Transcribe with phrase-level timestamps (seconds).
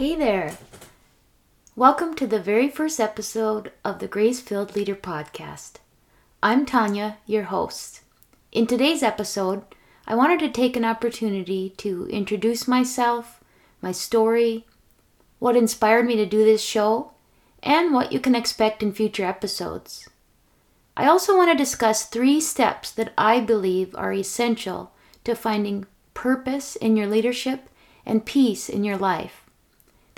[0.00, 0.56] Hey there.
[1.76, 5.72] Welcome to the very first episode of the Grace Filled Leader Podcast.
[6.42, 8.00] I'm Tanya, your host.
[8.50, 9.62] In today's episode,
[10.06, 13.44] I wanted to take an opportunity to introduce myself,
[13.82, 14.64] my story,
[15.38, 17.10] what inspired me to do this show,
[17.62, 20.08] and what you can expect in future episodes.
[20.96, 24.92] I also want to discuss three steps that I believe are essential
[25.24, 27.68] to finding purpose in your leadership
[28.06, 29.39] and peace in your life.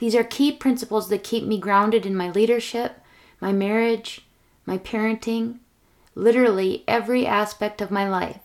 [0.03, 2.97] These are key principles that keep me grounded in my leadership,
[3.41, 4.23] my marriage,
[4.67, 5.59] my parenting,
[6.17, 8.41] literally every aspect of my life.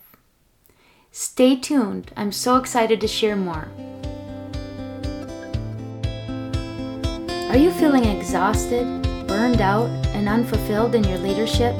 [1.12, 2.12] Stay tuned.
[2.16, 3.70] I'm so excited to share more.
[7.50, 8.86] Are you feeling exhausted,
[9.28, 11.76] burned out, and unfulfilled in your leadership?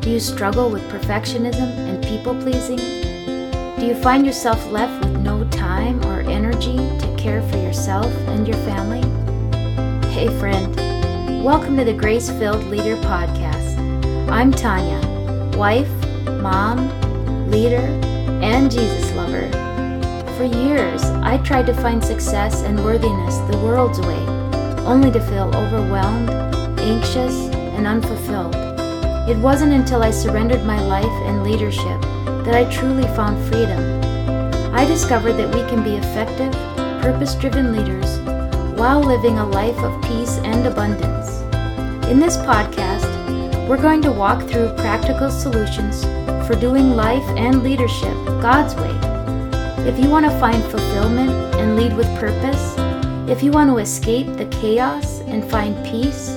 [0.00, 2.78] Do you struggle with perfectionism and people pleasing?
[3.78, 5.15] Do you find yourself left with
[6.36, 9.00] energy to care for yourself and your family?
[10.10, 10.76] Hey, friend,
[11.42, 13.78] welcome to the Grace Filled Leader Podcast.
[14.28, 15.00] I'm Tanya,
[15.56, 15.88] wife,
[16.42, 17.86] mom, leader,
[18.42, 19.48] and Jesus lover.
[20.36, 24.22] For years, I tried to find success and worthiness the world's way,
[24.84, 26.28] only to feel overwhelmed,
[26.80, 28.54] anxious, and unfulfilled.
[29.26, 32.02] It wasn't until I surrendered my life and leadership
[32.44, 33.95] that I truly found freedom.
[34.76, 36.52] I discovered that we can be effective,
[37.00, 38.18] purpose driven leaders
[38.78, 41.40] while living a life of peace and abundance.
[42.10, 43.08] In this podcast,
[43.66, 46.04] we're going to walk through practical solutions
[46.46, 48.92] for doing life and leadership God's way.
[49.88, 52.74] If you want to find fulfillment and lead with purpose,
[53.30, 56.32] if you want to escape the chaos and find peace,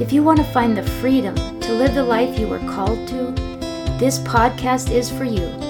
[0.00, 3.32] if you want to find the freedom to live the life you were called to,
[4.00, 5.69] this podcast is for you.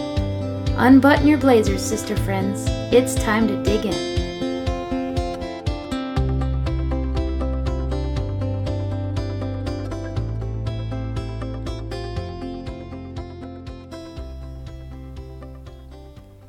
[0.82, 2.64] Unbutton your blazers, sister friends.
[2.90, 4.10] It's time to dig in.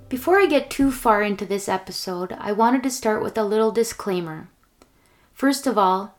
[0.07, 3.73] Before I get too far into this episode, I wanted to start with a little
[3.73, 4.47] disclaimer.
[5.33, 6.17] First of all,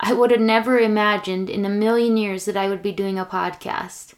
[0.00, 3.26] I would have never imagined in a million years that I would be doing a
[3.26, 4.14] podcast.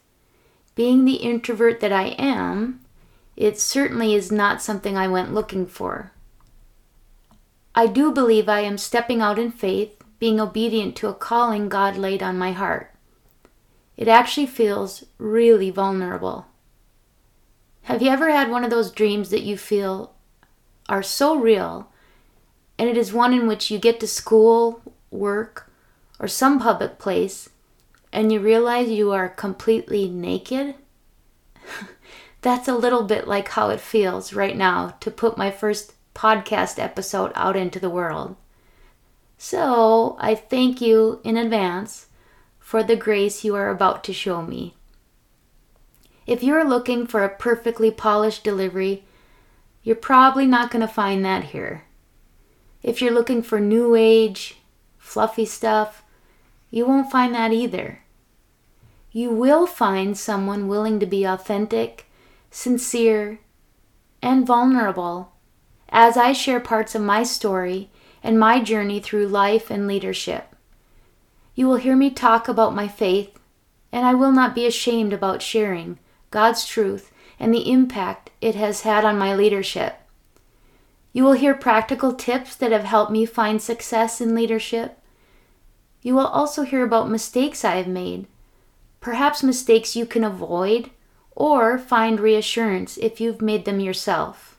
[0.77, 2.79] Being the introvert that I am,
[3.37, 6.13] it certainly is not something I went looking for.
[7.75, 11.97] I do believe I am stepping out in faith, being obedient to a calling God
[11.97, 12.95] laid on my heart.
[13.97, 16.47] It actually feels really vulnerable.
[17.83, 20.15] Have you ever had one of those dreams that you feel
[20.89, 21.89] are so real,
[22.79, 25.71] and it is one in which you get to school, work,
[26.21, 27.49] or some public place,
[28.13, 30.75] and you realize you are completely naked?
[32.43, 36.79] That's a little bit like how it feels right now to put my first podcast
[36.79, 38.37] episode out into the world.
[39.39, 42.07] So I thank you in advance
[42.59, 44.75] for the grace you are about to show me.
[46.27, 49.05] If you're looking for a perfectly polished delivery,
[49.83, 51.85] you're probably not going to find that here.
[52.83, 54.57] If you're looking for new age,
[54.99, 56.05] fluffy stuff,
[56.71, 58.01] you won't find that either.
[59.11, 62.07] You will find someone willing to be authentic,
[62.53, 63.41] sincere,
[64.23, 65.33] and vulnerable
[65.89, 67.91] as I share parts of my story
[68.23, 70.55] and my journey through life and leadership.
[71.55, 73.37] You will hear me talk about my faith,
[73.91, 75.99] and I will not be ashamed about sharing
[76.31, 77.11] God's truth,
[77.41, 79.97] and the impact it has had on my leadership.
[81.13, 84.99] You will hear practical tips that have helped me find success in leadership.
[86.01, 88.27] You will also hear about mistakes I have made,
[89.01, 90.91] perhaps mistakes you can avoid
[91.35, 94.59] or find reassurance if you've made them yourself.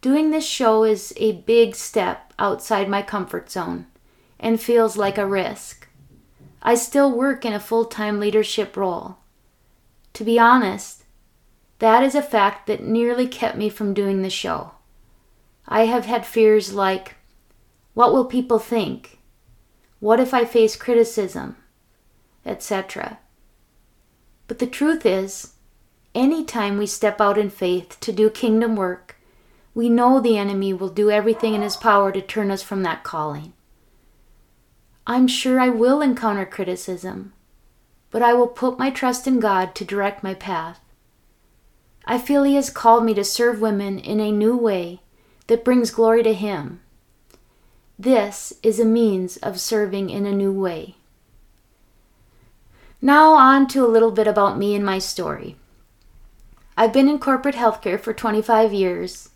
[0.00, 3.86] Doing this show is a big step outside my comfort zone
[4.38, 5.88] and feels like a risk.
[6.62, 9.18] I still work in a full time leadership role.
[10.14, 11.04] To be honest,
[11.78, 14.72] that is a fact that nearly kept me from doing the show.
[15.66, 17.16] I have had fears like
[17.94, 19.18] what will people think?
[20.00, 21.56] What if I face criticism?
[22.44, 23.18] Etc.
[24.52, 25.54] But the truth is,
[26.14, 29.16] any time we step out in faith to do kingdom work,
[29.74, 33.02] we know the enemy will do everything in his power to turn us from that
[33.02, 33.54] calling.
[35.06, 37.32] I'm sure I will encounter criticism
[38.10, 40.80] but I will put my trust in God to direct my path.
[42.04, 45.00] I feel He has called me to serve women in a new way
[45.46, 46.82] that brings glory to Him.
[47.98, 50.96] This is a means of serving in a new way.
[53.04, 55.56] Now, on to a little bit about me and my story.
[56.76, 59.30] I've been in corporate healthcare for 25 years.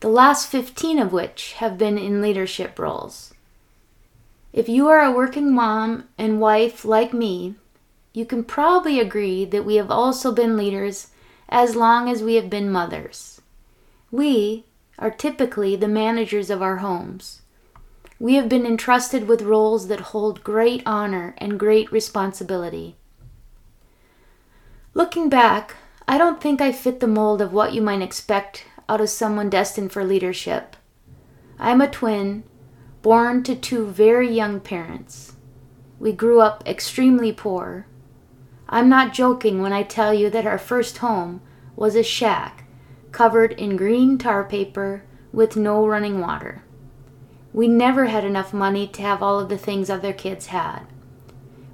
[0.00, 3.32] The last 15 of which have been in leadership roles.
[4.52, 7.54] If you are a working mom and wife like me,
[8.12, 11.08] you can probably agree that we have also been leaders
[11.48, 13.40] as long as we have been mothers.
[14.10, 14.64] We
[14.98, 17.42] are typically the managers of our homes.
[18.18, 22.96] We have been entrusted with roles that hold great honor and great responsibility.
[24.94, 25.74] Looking back,
[26.08, 29.50] I don't think I fit the mold of what you might expect out of someone
[29.50, 30.76] destined for leadership.
[31.58, 32.44] I am a twin,
[33.02, 35.34] born to two very young parents.
[35.98, 37.86] We grew up extremely poor.
[38.68, 41.42] I'm not joking when I tell you that our first home
[41.74, 42.64] was a shack
[43.12, 45.02] covered in green tar paper
[45.32, 46.62] with no running water.
[47.56, 50.80] We never had enough money to have all of the things other kids had.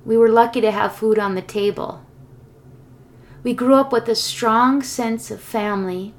[0.04, 2.06] We were lucky to have food on the table.
[3.42, 6.14] We grew up with a strong sense of family,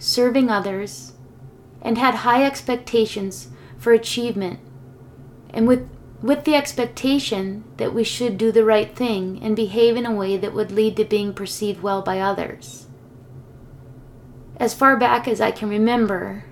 [0.00, 1.12] serving others,
[1.80, 4.58] and had high expectations for achievement,
[5.50, 5.88] and with,
[6.20, 10.36] with the expectation that we should do the right thing and behave in a way
[10.36, 12.88] that would lead to being perceived well by others.
[14.56, 16.44] As far back as I can remember,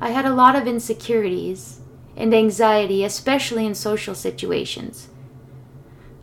[0.00, 1.80] I had a lot of insecurities
[2.16, 5.08] and anxiety, especially in social situations.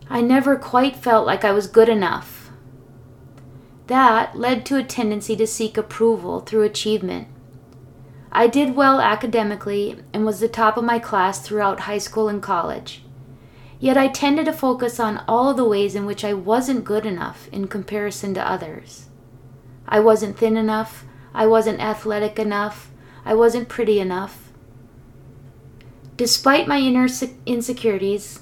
[0.08, 2.50] I never quite felt like I was good enough.
[3.86, 7.28] That led to a tendency to seek approval through achievement.
[8.32, 12.42] I did well academically and was the top of my class throughout high school and
[12.42, 13.02] college.
[13.78, 17.48] Yet I tended to focus on all the ways in which I wasn't good enough
[17.52, 19.06] in comparison to others.
[19.86, 22.90] I wasn't thin enough, I wasn't athletic enough.
[23.26, 24.52] I wasn't pretty enough.
[26.16, 27.08] Despite my inner
[27.44, 28.38] insecurities,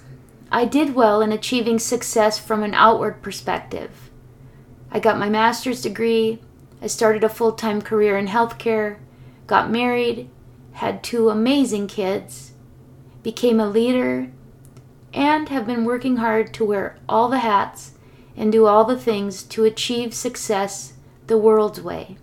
[0.52, 4.10] I did well in achieving success from an outward perspective.
[4.92, 6.38] I got my master's degree,
[6.82, 8.98] I started a full time career in healthcare,
[9.46, 10.28] got married,
[10.72, 12.52] had two amazing kids,
[13.22, 14.30] became a leader,
[15.14, 17.92] and have been working hard to wear all the hats
[18.36, 20.92] and do all the things to achieve success
[21.26, 22.18] the world's way.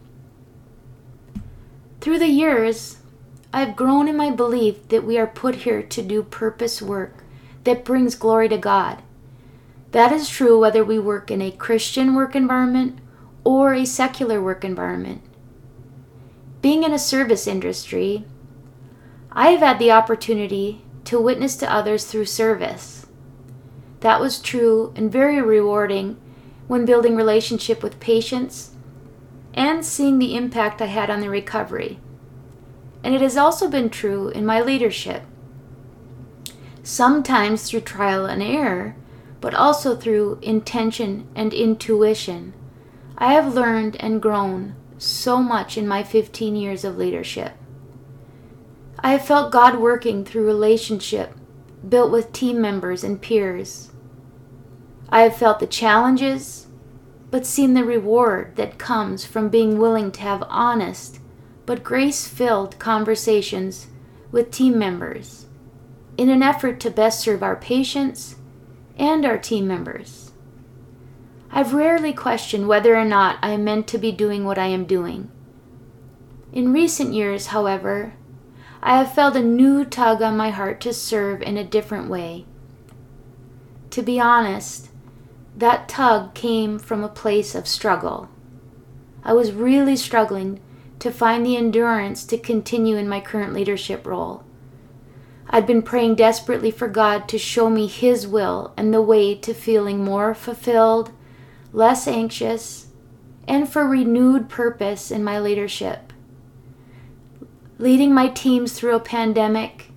[2.02, 2.98] Through the years,
[3.54, 7.24] I've grown in my belief that we are put here to do purpose work
[7.64, 9.04] that brings glory to God.
[9.92, 12.98] That is true whether we work in a Christian work environment
[13.44, 15.22] or a secular work environment.
[16.64, 18.26] Being in a service industry,
[19.32, 23.06] I have had the opportunity to witness to others through service.
[24.00, 26.20] That was true and very rewarding
[26.68, 28.72] when building relationship with patients
[29.54, 32.00] and seeing the impact I had on the recovery.
[33.04, 35.24] And it has also been true in my leadership.
[36.84, 38.96] Sometimes through trial and error,
[39.40, 42.54] but also through intention and intuition.
[43.18, 47.54] I have learned and grown so much in my 15 years of leadership.
[49.00, 51.34] I have felt God working through relationship
[51.88, 53.92] built with team members and peers.
[55.10, 56.68] I have felt the challenges
[57.32, 61.20] but seen the reward that comes from being willing to have honest
[61.66, 63.88] but grace filled conversations
[64.30, 65.46] with team members
[66.18, 68.36] in an effort to best serve our patients
[68.98, 70.34] and our team members.
[71.50, 74.86] I've rarely questioned whether or not I am meant to be doing what I am
[74.86, 75.32] doing.
[76.54, 78.14] In recent years, however,
[78.84, 82.46] I have felt a new tug on my heart to serve in a different way.
[83.92, 84.91] To be honest,
[85.56, 88.30] that tug came from a place of struggle.
[89.24, 90.60] I was really struggling
[91.00, 94.44] to find the endurance to continue in my current leadership role.
[95.50, 99.54] I'd been praying desperately for God to show me His will and the way to
[99.54, 101.12] feeling more fulfilled,
[101.74, 102.88] less anxious,
[103.48, 106.14] and for renewed purpose in my leadership.
[107.78, 109.88] Leading my teams through a pandemic,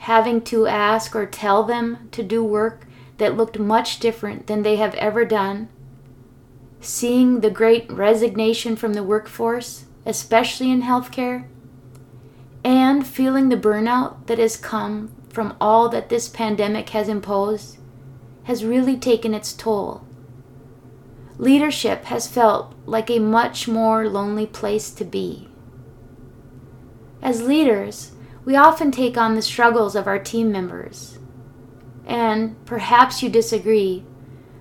[0.00, 2.86] having to ask or tell them to do work
[3.22, 5.68] that looked much different than they have ever done,
[6.80, 11.46] seeing the great resignation from the workforce, especially in healthcare,
[12.64, 17.78] and feeling the burnout that has come from all that this pandemic has imposed
[18.42, 20.04] has really taken its toll.
[21.38, 25.48] Leadership has felt like a much more lonely place to be.
[27.22, 28.10] As leaders,
[28.44, 31.20] we often take on the struggles of our team members
[32.06, 34.04] and perhaps you disagree,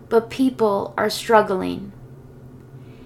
[0.10, 1.92] but people are struggling.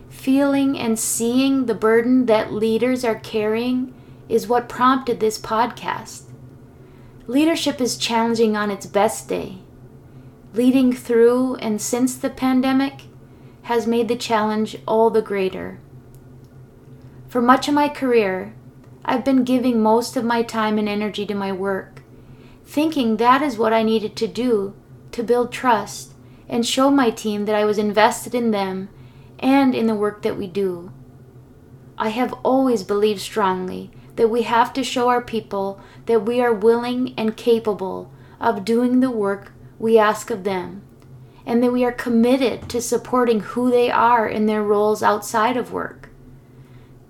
[0.10, 3.94] Feeling and seeing the burden that leaders are carrying
[4.28, 6.24] is what prompted this podcast.
[7.28, 9.60] Leadership is challenging on its best day.
[10.54, 13.02] Leading through and since the pandemic
[13.64, 15.80] has made the challenge all the greater.
[17.28, 18.54] For much of my career,
[19.04, 21.95] I've been giving most of my time and energy to my work,
[22.66, 24.76] thinking that is what I needed to do
[25.12, 26.14] to build trust
[26.50, 28.90] and show my team that I was invested in them
[29.40, 30.92] and in the work that we do.
[31.98, 36.54] I have always believed strongly that we have to show our people that we are
[36.54, 40.82] willing and capable of doing the work we ask of them,
[41.46, 45.72] and that we are committed to supporting who they are in their roles outside of
[45.72, 46.10] work.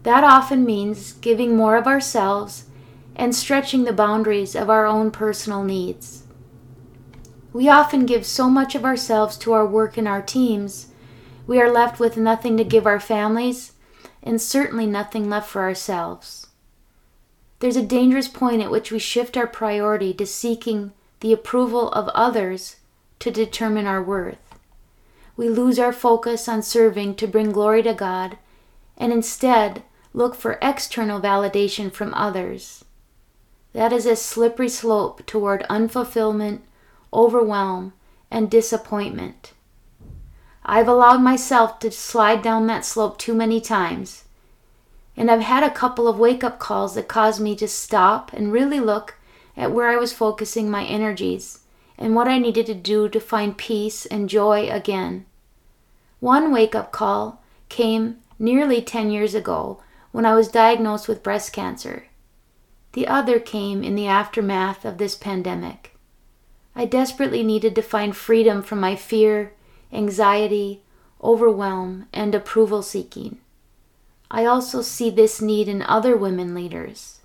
[0.03, 2.65] That often means giving more of ourselves
[3.15, 6.23] and stretching the boundaries of our own personal needs.
[7.53, 10.87] We often give so much of ourselves to our work and our teams,
[11.47, 13.73] we are left with nothing to give our families
[14.23, 16.47] and certainly nothing left for ourselves.
[17.59, 22.09] There's a dangerous point at which we shift our priority to seeking the approval of
[22.09, 22.77] others
[23.19, 24.59] to determine our worth.
[25.37, 28.37] We lose our focus on serving to bring glory to God
[28.97, 32.84] and instead look for external validation from others.
[33.75, 36.61] That is a slippery slope toward unfulfillment,
[37.13, 37.91] overwhelm,
[38.31, 39.51] and disappointment.
[40.65, 44.23] I've allowed myself to slide down that slope too many times.
[45.17, 48.53] And I've had a couple of wake up calls that caused me to stop and
[48.53, 49.15] really look
[49.57, 51.59] at where I was focusing my energies
[51.97, 55.25] and what I needed to do to find peace and joy again.
[56.21, 59.81] One wake up call came nearly 10 years ago
[60.13, 62.05] when I was diagnosed with breast cancer.
[62.95, 65.97] The other came in the aftermath of this pandemic.
[66.77, 69.51] I desperately needed to find freedom from my fear,
[69.91, 70.81] anxiety,
[71.21, 73.39] overwhelm, and approval seeking.
[74.31, 77.19] I also see this need in other women leaders.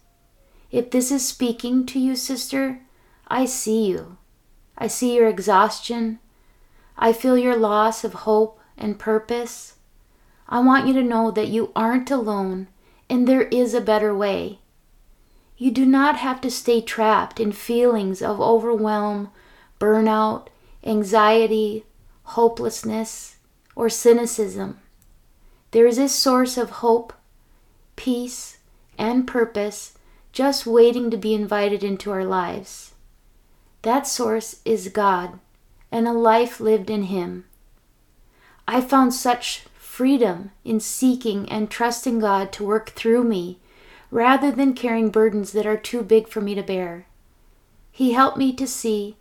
[0.72, 2.80] If this is speaking to you, sister,
[3.28, 4.18] I see you.
[4.76, 6.18] I see your exhaustion.
[6.98, 9.76] I feel your loss of hope and purpose.
[10.48, 12.66] I want you to know that you aren't alone
[13.08, 14.58] and there is a better way.
[15.60, 19.30] You do not have to stay trapped in feelings of overwhelm,
[19.78, 20.46] burnout,
[20.82, 21.84] anxiety,
[22.22, 23.36] hopelessness,
[23.76, 24.78] or cynicism.
[25.72, 27.12] There is a source of hope,
[27.94, 28.56] peace,
[28.96, 29.98] and purpose
[30.32, 32.94] just waiting to be invited into our lives.
[33.82, 35.40] That source is God
[35.92, 37.44] and a life lived in Him.
[38.66, 43.59] I found such freedom in seeking and trusting God to work through me
[44.10, 47.06] rather than carrying burdens that are too big for me to bear.
[47.92, 49.16] He helped me to see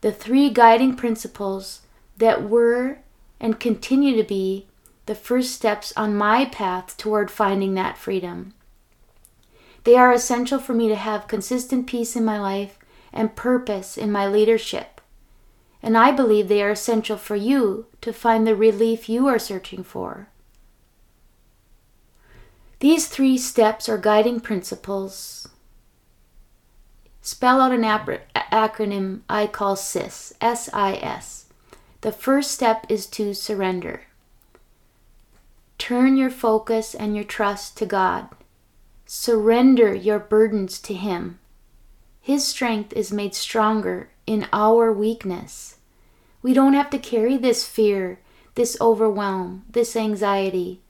[0.00, 1.82] the three guiding principles
[2.16, 2.98] that were
[3.40, 4.66] and continue to be
[5.06, 8.52] the first steps on my path toward finding that freedom.
[9.84, 12.78] They are essential for me to have consistent peace in my life
[13.12, 15.00] and purpose in my leadership.
[15.82, 19.82] And I believe they are essential for you to find the relief you are searching
[19.82, 20.28] for.
[22.80, 25.48] These three steps are guiding principles.
[27.20, 31.46] Spell out an acronym I call SIS, S I S.
[32.02, 34.02] The first step is to surrender.
[35.76, 38.28] Turn your focus and your trust to God.
[39.06, 41.40] Surrender your burdens to Him.
[42.20, 45.78] His strength is made stronger in our weakness.
[46.42, 48.20] We don't have to carry this fear,
[48.54, 50.80] this overwhelm, this anxiety,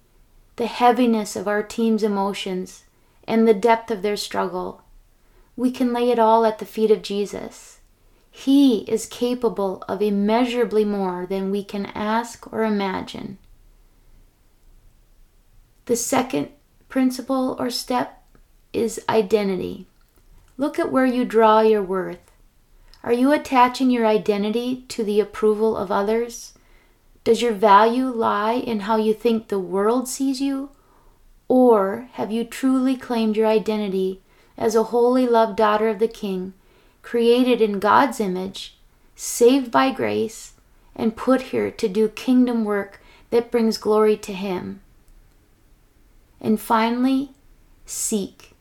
[0.58, 2.82] the heaviness of our team's emotions,
[3.28, 4.82] and the depth of their struggle.
[5.56, 7.78] We can lay it all at the feet of Jesus.
[8.28, 13.38] He is capable of immeasurably more than we can ask or imagine.
[15.86, 16.48] The second
[16.88, 18.24] principle or step
[18.72, 19.86] is identity.
[20.56, 22.32] Look at where you draw your worth.
[23.04, 26.54] Are you attaching your identity to the approval of others?
[27.28, 30.70] Does your value lie in how you think the world sees you?
[31.47, 34.23] Or have you truly claimed your identity
[34.56, 36.54] as a holy loved daughter of the King,
[37.02, 38.78] created in God's image,
[39.14, 40.54] saved by grace,
[40.97, 44.80] and put here to do kingdom work that brings glory to Him?
[46.40, 47.32] And finally,
[47.85, 48.54] seek.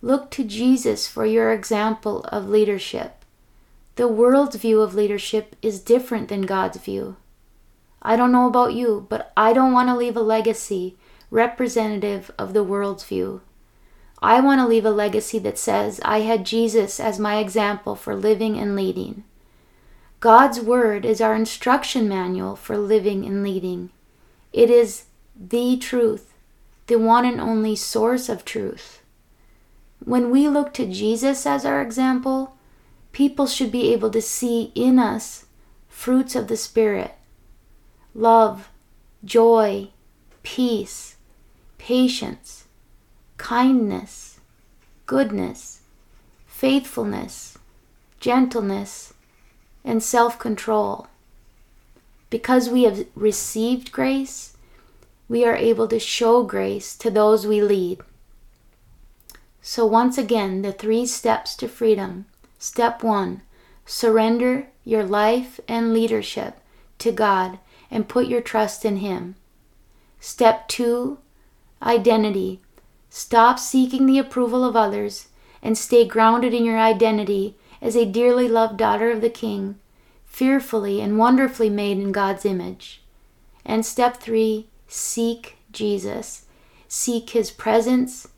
[0.00, 3.22] Look to Jesus for your example of leadership.
[3.96, 7.16] The world's view of leadership is different than God's view.
[8.02, 10.96] I don't know about you, but I don't want to leave a legacy
[11.30, 13.40] representative of the world's view.
[14.20, 18.14] I want to leave a legacy that says I had Jesus as my example for
[18.14, 19.24] living and leading.
[20.20, 23.90] God's Word is our instruction manual for living and leading.
[24.52, 26.32] It is the truth
[26.88, 29.02] the one and only source of truth.
[30.04, 32.56] When we look to Jesus as our example,
[33.12, 35.46] people should be able to see in us
[35.88, 37.14] fruits of the Spirit
[38.14, 38.70] love,
[39.24, 39.88] joy,
[40.42, 41.16] peace,
[41.78, 42.64] patience,
[43.36, 44.40] kindness,
[45.06, 45.80] goodness,
[46.46, 47.58] faithfulness,
[48.20, 49.14] gentleness,
[49.84, 51.08] and self control.
[52.30, 54.56] Because we have received grace,
[55.28, 58.00] we are able to show grace to those we lead.
[59.60, 62.26] So, once again, the three steps to freedom.
[62.58, 63.42] Step one
[63.84, 66.58] surrender your life and leadership
[66.98, 67.58] to God
[67.92, 69.36] and put your trust in Him.
[70.18, 71.18] Step two
[71.82, 72.60] identity.
[73.10, 75.28] Stop seeking the approval of others
[75.62, 79.78] and stay grounded in your identity as a dearly loved daughter of the King,
[80.24, 83.02] fearfully and wonderfully made in God's image.
[83.64, 86.46] And step three seek Jesus.
[86.88, 88.28] Seek His presence,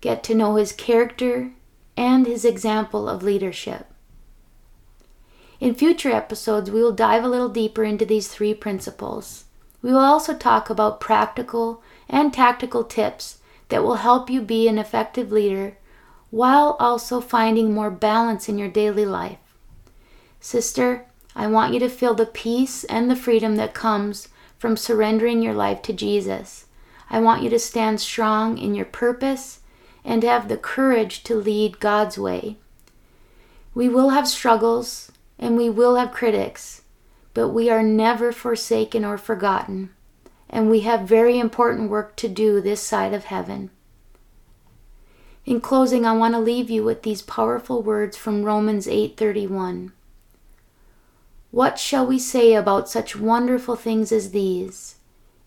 [0.00, 1.52] get to know His character,
[1.96, 3.86] and His example of leadership.
[5.60, 9.44] In future episodes, we will dive a little deeper into these three principles.
[9.82, 13.38] We will also talk about practical and tactical tips
[13.68, 15.76] that will help you be an effective leader
[16.30, 19.38] while also finding more balance in your daily life.
[20.40, 21.04] Sister,
[21.36, 25.54] I want you to feel the peace and the freedom that comes from surrendering your
[25.54, 26.66] life to Jesus.
[27.10, 29.60] I want you to stand strong in your purpose
[30.04, 32.56] and have the courage to lead God's way.
[33.74, 36.82] We will have struggles and we will have critics,
[37.32, 39.90] but we are never forsaken or forgotten,
[40.48, 43.70] and we have very important work to do this side of heaven.
[45.46, 49.92] In closing, I want to leave you with these powerful words from Romans 8:31.
[51.50, 54.96] What shall we say about such wonderful things as these?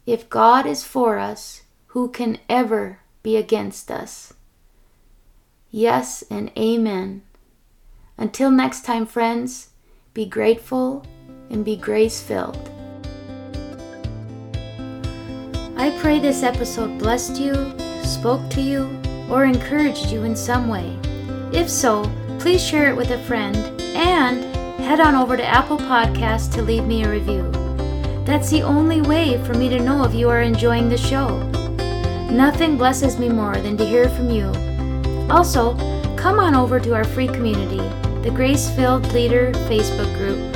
[0.05, 4.33] If God is for us, who can ever be against us?
[5.69, 7.21] Yes and amen.
[8.17, 9.69] Until next time, friends,
[10.13, 11.03] be grateful
[11.49, 12.69] and be grace filled.
[15.75, 19.01] I pray this episode blessed you, spoke to you,
[19.31, 20.99] or encouraged you in some way.
[21.51, 22.03] If so,
[22.37, 23.57] please share it with a friend
[23.95, 24.43] and
[24.79, 27.51] head on over to Apple Podcasts to leave me a review.
[28.23, 31.39] That's the only way for me to know if you are enjoying the show.
[32.29, 34.45] Nothing blesses me more than to hear from you.
[35.31, 35.75] Also,
[36.15, 37.81] come on over to our free community,
[38.23, 40.53] the Grace Filled Leader Facebook group.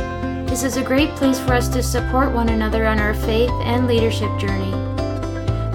[0.47, 3.87] This is a great place for us to support one another on our faith and
[3.87, 4.71] leadership journey.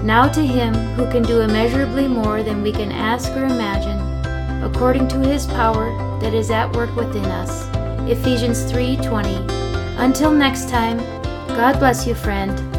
[0.03, 3.99] Now to Him who can do immeasurably more than we can ask or imagine,
[4.63, 7.67] according to His power that is at work within us.
[8.09, 9.37] Ephesians 3:20.
[9.99, 10.97] Until next time,
[11.49, 12.72] God bless you, friend.